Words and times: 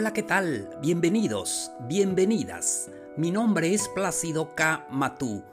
Hola, 0.00 0.14
¿qué 0.14 0.22
tal? 0.22 0.70
Bienvenidos, 0.80 1.72
bienvenidas. 1.86 2.88
Mi 3.18 3.30
nombre 3.30 3.74
es 3.74 3.86
Plácido 3.88 4.54
K. 4.54 4.86
Matú, 4.88 5.44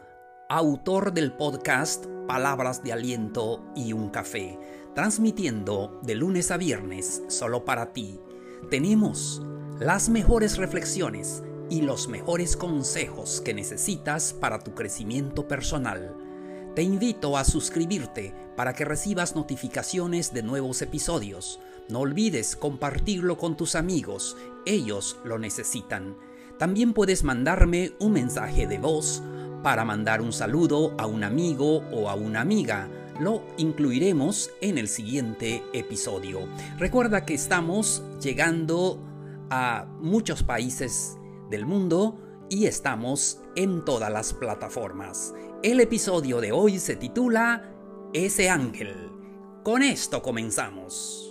autor 0.48 1.12
del 1.12 1.34
podcast 1.34 2.06
Palabras 2.30 2.82
de 2.82 2.94
Aliento 2.94 3.70
y 3.76 3.92
un 3.92 4.10
Café, 4.10 4.58
transmitiendo 4.96 6.00
de 6.02 6.16
lunes 6.16 6.50
a 6.52 6.56
viernes 6.56 7.24
solo 7.28 7.66
para 7.66 7.92
ti. 7.92 8.22
Tenemos 8.70 9.42
las 9.82 10.08
mejores 10.08 10.56
reflexiones 10.56 11.44
y 11.70 11.82
los 11.82 12.08
mejores 12.08 12.56
consejos 12.56 13.42
que 13.42 13.54
necesitas 13.54 14.32
para 14.32 14.60
tu 14.60 14.74
crecimiento 14.74 15.46
personal. 15.50 16.16
Te 16.74 16.84
invito 16.84 17.36
a 17.36 17.44
suscribirte 17.44 18.34
para 18.56 18.72
que 18.72 18.86
recibas 18.86 19.36
notificaciones 19.36 20.34
de 20.34 20.44
nuevos 20.44 20.82
episodios. 20.82 21.60
No 21.90 22.00
olvides 22.00 22.56
compartirlo 22.56 23.38
con 23.38 23.56
tus 23.56 23.76
amigos, 23.76 24.36
ellos 24.66 25.18
lo 25.24 25.40
necesitan. 25.40 26.18
También 26.60 26.94
puedes 26.94 27.24
mandarme 27.24 27.94
un 28.00 28.14
mensaje 28.14 28.68
de 28.68 28.78
voz 28.78 29.24
para 29.64 29.86
mandar 29.86 30.22
un 30.22 30.34
saludo 30.34 30.94
a 30.98 31.06
un 31.06 31.24
amigo 31.24 31.78
o 31.92 32.10
a 32.10 32.16
una 32.16 32.42
amiga. 32.42 32.90
Lo 33.20 33.44
incluiremos 33.58 34.52
en 34.62 34.78
el 34.78 34.88
siguiente 34.88 35.64
episodio. 35.74 36.42
Recuerda 36.78 37.26
que 37.26 37.34
estamos 37.34 38.04
llegando 38.22 39.00
a 39.50 39.88
muchos 40.00 40.44
países 40.44 41.18
del 41.50 41.66
mundo 41.66 42.20
y 42.50 42.66
estamos 42.66 43.40
en 43.56 43.84
todas 43.86 44.12
las 44.12 44.34
plataformas. 44.34 45.34
El 45.64 45.80
episodio 45.80 46.42
de 46.42 46.52
hoy 46.52 46.80
se 46.80 46.96
titula 46.96 47.74
Ese 48.14 48.50
ángel. 48.50 49.12
Con 49.64 49.84
esto 49.84 50.22
comenzamos. 50.22 51.27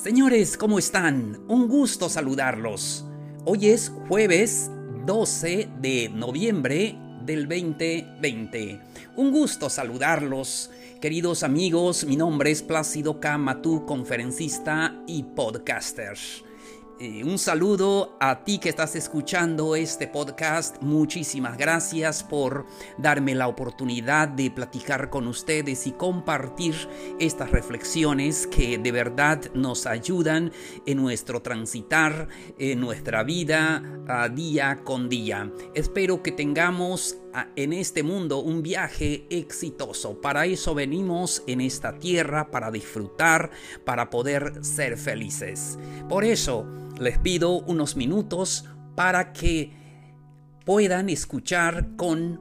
Señores, 0.00 0.56
¿cómo 0.56 0.78
están? 0.78 1.40
Un 1.48 1.66
gusto 1.66 2.08
saludarlos. 2.08 3.04
Hoy 3.44 3.66
es 3.66 3.92
jueves 4.06 4.70
12 5.04 5.68
de 5.80 6.08
noviembre 6.08 6.96
del 7.24 7.48
2020. 7.48 8.80
Un 9.16 9.32
gusto 9.32 9.68
saludarlos. 9.68 10.70
Queridos 11.00 11.42
amigos, 11.42 12.04
mi 12.04 12.14
nombre 12.14 12.52
es 12.52 12.62
Plácido 12.62 13.18
K. 13.18 13.60
Conferencista 13.86 15.02
y 15.08 15.24
podcaster. 15.24 16.16
Eh, 17.00 17.22
un 17.22 17.38
saludo 17.38 18.16
a 18.18 18.42
ti 18.42 18.58
que 18.58 18.68
estás 18.68 18.96
escuchando 18.96 19.76
este 19.76 20.08
podcast. 20.08 20.82
Muchísimas 20.82 21.56
gracias 21.56 22.24
por 22.24 22.66
darme 22.96 23.36
la 23.36 23.46
oportunidad 23.46 24.26
de 24.26 24.50
platicar 24.50 25.08
con 25.08 25.28
ustedes 25.28 25.86
y 25.86 25.92
compartir 25.92 26.74
estas 27.20 27.52
reflexiones 27.52 28.48
que 28.48 28.78
de 28.78 28.90
verdad 28.90 29.40
nos 29.54 29.86
ayudan 29.86 30.50
en 30.86 30.96
nuestro 30.98 31.40
transitar, 31.40 32.26
en 32.58 32.80
nuestra 32.80 33.22
vida 33.22 33.80
día 34.34 34.80
con 34.82 35.08
día. 35.08 35.52
Espero 35.74 36.22
que 36.22 36.32
tengamos 36.32 37.16
en 37.56 37.72
este 37.72 38.02
mundo 38.02 38.40
un 38.40 38.62
viaje 38.62 39.26
exitoso. 39.30 40.20
Para 40.20 40.46
eso 40.46 40.74
venimos 40.74 41.42
en 41.46 41.60
esta 41.60 41.98
tierra, 41.98 42.50
para 42.50 42.70
disfrutar, 42.70 43.50
para 43.84 44.10
poder 44.10 44.64
ser 44.64 44.96
felices. 44.96 45.78
Por 46.08 46.24
eso 46.24 46.66
les 46.98 47.18
pido 47.18 47.60
unos 47.60 47.96
minutos 47.96 48.64
para 48.94 49.32
que 49.32 49.72
puedan 50.64 51.08
escuchar 51.08 51.96
con 51.96 52.40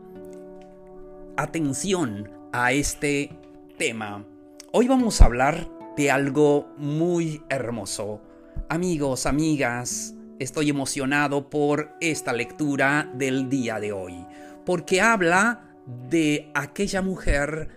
atención 1.38 2.32
a 2.52 2.72
este 2.72 3.32
tema. 3.78 4.26
Hoy 4.72 4.88
vamos 4.88 5.22
a 5.22 5.26
hablar 5.26 5.70
de 5.96 6.12
algo 6.12 6.68
muy 6.78 7.42
hermoso. 7.50 8.22
Amigos, 8.70 9.26
amigas, 9.26 10.14
estoy 10.40 10.70
emocionado 10.70 11.50
por 11.50 11.92
esta 12.02 12.34
lectura 12.34 13.12
del 13.16 13.50
día 13.50 13.80
de 13.80 13.92
hoy 13.92 14.26
porque 14.68 15.00
habla 15.00 15.62
de 16.10 16.52
aquella 16.54 17.02
mujer 17.02 17.70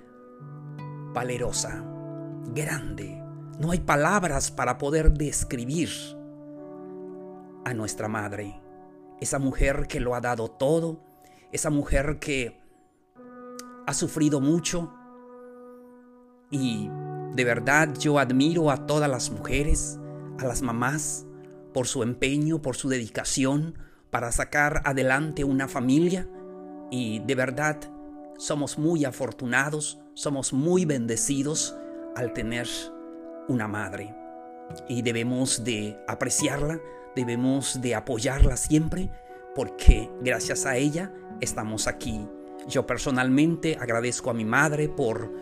valerosa, 1.14 1.84
grande. 2.52 3.22
No 3.60 3.70
hay 3.70 3.78
palabras 3.78 4.50
para 4.50 4.76
poder 4.76 5.12
describir 5.12 5.88
a 7.64 7.74
nuestra 7.74 8.08
madre, 8.08 8.60
esa 9.20 9.38
mujer 9.38 9.86
que 9.86 10.00
lo 10.00 10.16
ha 10.16 10.20
dado 10.20 10.50
todo, 10.50 11.00
esa 11.52 11.70
mujer 11.70 12.18
que 12.18 12.60
ha 13.86 13.94
sufrido 13.94 14.40
mucho. 14.40 14.92
Y 16.50 16.90
de 17.36 17.44
verdad 17.44 17.94
yo 18.00 18.18
admiro 18.18 18.68
a 18.68 18.86
todas 18.86 19.08
las 19.08 19.30
mujeres, 19.30 20.00
a 20.40 20.44
las 20.44 20.60
mamás, 20.60 21.24
por 21.72 21.86
su 21.86 22.02
empeño, 22.02 22.60
por 22.60 22.74
su 22.74 22.88
dedicación 22.88 23.78
para 24.10 24.32
sacar 24.32 24.82
adelante 24.84 25.44
una 25.44 25.68
familia 25.68 26.26
y 26.90 27.20
de 27.20 27.34
verdad 27.34 27.76
somos 28.38 28.78
muy 28.78 29.04
afortunados, 29.04 30.00
somos 30.14 30.52
muy 30.52 30.84
bendecidos 30.84 31.76
al 32.16 32.32
tener 32.32 32.66
una 33.48 33.68
madre. 33.68 34.14
Y 34.88 35.02
debemos 35.02 35.64
de 35.64 35.98
apreciarla, 36.08 36.80
debemos 37.14 37.80
de 37.80 37.94
apoyarla 37.94 38.56
siempre, 38.56 39.10
porque 39.54 40.10
gracias 40.22 40.66
a 40.66 40.76
ella 40.76 41.12
estamos 41.40 41.86
aquí. 41.86 42.26
Yo 42.68 42.86
personalmente 42.86 43.76
agradezco 43.80 44.30
a 44.30 44.34
mi 44.34 44.44
madre 44.44 44.88
por 44.88 45.32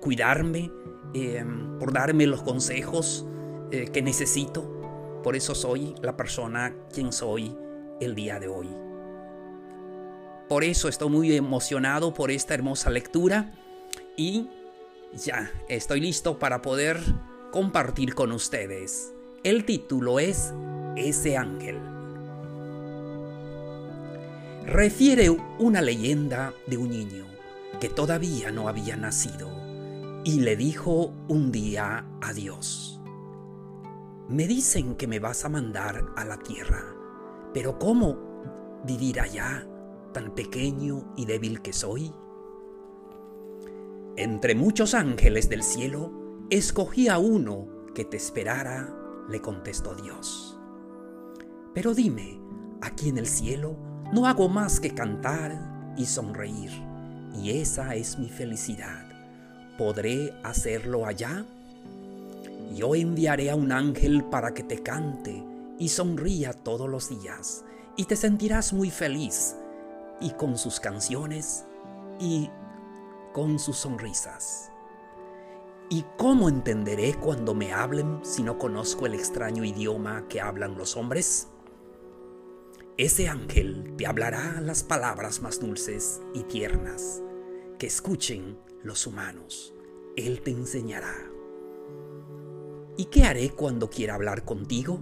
cuidarme, 0.00 0.70
em, 1.14 1.78
por 1.78 1.92
darme 1.92 2.26
los 2.26 2.42
consejos 2.42 3.26
eh, 3.70 3.90
que 3.92 4.02
necesito. 4.02 5.20
Por 5.22 5.36
eso 5.36 5.54
soy 5.54 5.94
la 6.02 6.16
persona 6.16 6.74
quien 6.92 7.12
soy 7.12 7.56
el 8.00 8.14
día 8.14 8.40
de 8.40 8.48
hoy. 8.48 8.89
Por 10.50 10.64
eso 10.64 10.88
estoy 10.88 11.10
muy 11.10 11.36
emocionado 11.36 12.12
por 12.12 12.32
esta 12.32 12.54
hermosa 12.54 12.90
lectura 12.90 13.52
y 14.16 14.48
ya 15.12 15.48
estoy 15.68 16.00
listo 16.00 16.40
para 16.40 16.60
poder 16.60 16.98
compartir 17.52 18.16
con 18.16 18.32
ustedes. 18.32 19.14
El 19.44 19.64
título 19.64 20.18
es 20.18 20.52
Ese 20.96 21.36
ángel. 21.36 21.78
Refiere 24.66 25.30
una 25.30 25.82
leyenda 25.82 26.52
de 26.66 26.78
un 26.78 26.90
niño 26.90 27.26
que 27.80 27.88
todavía 27.88 28.50
no 28.50 28.66
había 28.66 28.96
nacido 28.96 29.48
y 30.24 30.40
le 30.40 30.56
dijo 30.56 31.14
un 31.28 31.52
día 31.52 32.04
a 32.20 32.32
Dios. 32.32 33.00
Me 34.28 34.48
dicen 34.48 34.96
que 34.96 35.06
me 35.06 35.20
vas 35.20 35.44
a 35.44 35.48
mandar 35.48 36.06
a 36.16 36.24
la 36.24 36.38
tierra, 36.40 36.82
pero 37.54 37.78
¿cómo 37.78 38.82
vivir 38.84 39.20
allá? 39.20 39.64
Tan 40.12 40.34
pequeño 40.34 41.12
y 41.16 41.26
débil 41.26 41.62
que 41.62 41.72
soy? 41.72 42.12
Entre 44.16 44.54
muchos 44.54 44.94
ángeles 44.94 45.48
del 45.48 45.62
cielo, 45.62 46.12
escogí 46.50 47.08
a 47.08 47.18
uno 47.18 47.68
que 47.94 48.04
te 48.04 48.16
esperara, 48.16 48.94
le 49.28 49.40
contestó 49.40 49.94
Dios. 49.94 50.58
Pero 51.74 51.94
dime, 51.94 52.40
aquí 52.80 53.08
en 53.08 53.18
el 53.18 53.26
cielo 53.26 53.76
no 54.12 54.26
hago 54.26 54.48
más 54.48 54.80
que 54.80 54.94
cantar 54.94 55.94
y 55.96 56.06
sonreír, 56.06 56.70
y 57.34 57.50
esa 57.60 57.94
es 57.94 58.18
mi 58.18 58.28
felicidad. 58.28 59.06
¿Podré 59.78 60.34
hacerlo 60.42 61.06
allá? 61.06 61.46
Yo 62.74 62.94
enviaré 62.94 63.50
a 63.50 63.56
un 63.56 63.72
ángel 63.72 64.24
para 64.24 64.52
que 64.52 64.62
te 64.62 64.82
cante 64.82 65.42
y 65.78 65.88
sonría 65.88 66.52
todos 66.52 66.90
los 66.90 67.08
días, 67.08 67.64
y 67.96 68.04
te 68.04 68.16
sentirás 68.16 68.72
muy 68.72 68.90
feliz 68.90 69.56
y 70.20 70.30
con 70.32 70.58
sus 70.58 70.80
canciones 70.80 71.64
y 72.18 72.50
con 73.32 73.58
sus 73.58 73.76
sonrisas. 73.76 74.70
¿Y 75.88 76.04
cómo 76.16 76.48
entenderé 76.48 77.14
cuando 77.14 77.54
me 77.54 77.72
hablen 77.72 78.20
si 78.22 78.42
no 78.42 78.58
conozco 78.58 79.06
el 79.06 79.14
extraño 79.14 79.64
idioma 79.64 80.28
que 80.28 80.40
hablan 80.40 80.76
los 80.76 80.96
hombres? 80.96 81.48
Ese 82.96 83.28
ángel 83.28 83.94
te 83.96 84.06
hablará 84.06 84.60
las 84.60 84.84
palabras 84.84 85.40
más 85.40 85.58
dulces 85.58 86.20
y 86.34 86.44
tiernas 86.44 87.22
que 87.78 87.86
escuchen 87.86 88.58
los 88.84 89.06
humanos. 89.06 89.74
Él 90.16 90.42
te 90.42 90.50
enseñará. 90.50 91.14
¿Y 92.96 93.06
qué 93.06 93.24
haré 93.24 93.50
cuando 93.50 93.88
quiera 93.88 94.14
hablar 94.14 94.44
contigo? 94.44 94.94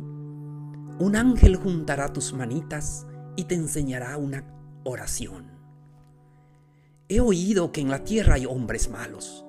Un 1.01 1.17
ángel 1.17 1.57
juntará 1.57 2.13
tus 2.13 2.33
manitas 2.33 3.07
y 3.37 3.45
te 3.45 3.57
enseñará 3.57 4.17
una 4.17 4.58
oración. 4.85 5.59
He 7.09 7.21
oído 7.21 7.73
que 7.73 7.81
en 7.81 7.89
la 7.89 8.05
tierra 8.05 8.35
hay 8.35 8.47
hombres 8.47 8.91
malos. 8.91 9.45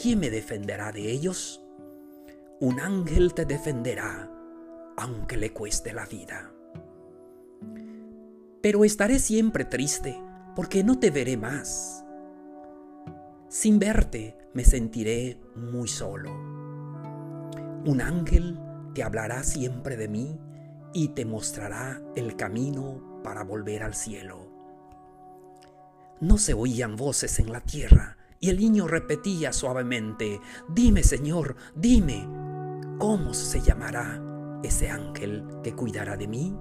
¿Quién 0.00 0.20
me 0.20 0.30
defenderá 0.30 0.92
de 0.92 1.10
ellos? 1.10 1.62
Un 2.60 2.80
ángel 2.80 3.34
te 3.34 3.44
defenderá, 3.44 4.30
aunque 4.96 5.36
le 5.36 5.52
cueste 5.52 5.92
la 5.92 6.06
vida. 6.06 6.52
Pero 8.60 8.84
estaré 8.84 9.20
siempre 9.20 9.64
triste 9.64 10.20
porque 10.56 10.82
no 10.82 10.98
te 10.98 11.10
veré 11.10 11.36
más. 11.36 12.04
Sin 13.48 13.78
verte 13.78 14.36
me 14.54 14.64
sentiré 14.64 15.40
muy 15.54 15.86
solo. 15.86 16.32
Un 17.84 18.00
ángel 18.00 18.58
te 18.92 19.04
hablará 19.04 19.44
siempre 19.44 19.96
de 19.96 20.08
mí 20.08 20.38
y 20.92 21.08
te 21.08 21.24
mostrará 21.24 22.02
el 22.16 22.34
camino 22.34 23.20
para 23.22 23.44
volver 23.44 23.84
al 23.84 23.94
cielo. 23.94 24.47
No 26.20 26.38
se 26.38 26.54
oían 26.54 26.96
voces 26.96 27.38
en 27.38 27.52
la 27.52 27.60
tierra, 27.60 28.16
y 28.40 28.50
el 28.50 28.58
niño 28.58 28.86
repetía 28.86 29.52
suavemente, 29.52 30.40
Dime, 30.68 31.02
Señor, 31.02 31.56
dime, 31.74 32.28
¿cómo 32.98 33.34
se 33.34 33.60
llamará 33.60 34.20
ese 34.62 34.90
ángel 34.90 35.44
que 35.62 35.74
cuidará 35.74 36.16
de 36.16 36.28
mí? 36.28 36.56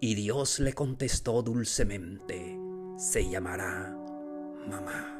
Y 0.00 0.14
Dios 0.14 0.60
le 0.60 0.74
contestó 0.74 1.42
dulcemente, 1.42 2.58
se 2.96 3.28
llamará 3.28 3.96
mamá. 4.68 5.14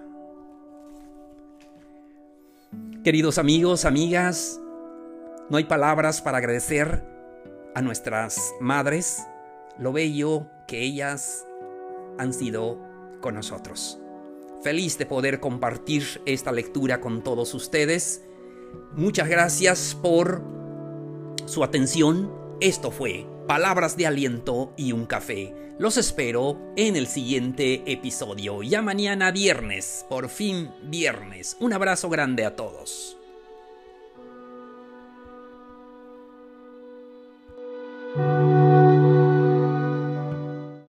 Queridos 3.02 3.38
amigos, 3.38 3.84
amigas, 3.84 4.60
no 5.48 5.56
hay 5.56 5.64
palabras 5.64 6.20
para 6.20 6.38
agradecer 6.38 7.02
a 7.74 7.80
nuestras 7.80 8.52
madres 8.60 9.26
lo 9.78 9.92
bello 9.92 10.46
que 10.66 10.82
ellas 10.82 11.47
han 12.18 12.32
sido 12.32 12.78
con 13.20 13.34
nosotros. 13.34 13.98
Feliz 14.62 14.98
de 14.98 15.06
poder 15.06 15.40
compartir 15.40 16.20
esta 16.26 16.52
lectura 16.52 17.00
con 17.00 17.22
todos 17.22 17.54
ustedes. 17.54 18.24
Muchas 18.92 19.28
gracias 19.28 19.96
por 20.00 20.42
su 21.46 21.62
atención. 21.64 22.32
Esto 22.60 22.90
fue 22.90 23.26
Palabras 23.46 23.96
de 23.96 24.06
Aliento 24.06 24.72
y 24.76 24.92
un 24.92 25.06
Café. 25.06 25.54
Los 25.78 25.96
espero 25.96 26.58
en 26.76 26.96
el 26.96 27.06
siguiente 27.06 27.84
episodio. 27.86 28.62
Ya 28.62 28.82
mañana 28.82 29.30
viernes, 29.30 30.04
por 30.08 30.28
fin 30.28 30.70
viernes. 30.82 31.56
Un 31.60 31.72
abrazo 31.72 32.08
grande 32.08 32.44
a 32.44 32.56
todos. 32.56 33.17